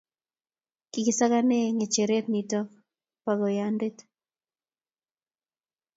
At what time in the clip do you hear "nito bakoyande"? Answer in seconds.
2.29-3.87